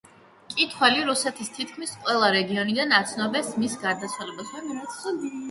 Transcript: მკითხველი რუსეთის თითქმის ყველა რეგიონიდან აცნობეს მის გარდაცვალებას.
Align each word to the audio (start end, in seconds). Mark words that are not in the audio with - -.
მკითხველი 0.43 1.03
რუსეთის 1.09 1.51
თითქმის 1.57 1.93
ყველა 2.07 2.31
რეგიონიდან 2.37 2.97
აცნობეს 3.01 3.53
მის 3.61 3.79
გარდაცვალებას. 3.85 4.99